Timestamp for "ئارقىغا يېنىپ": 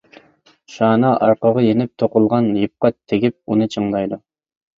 1.25-1.91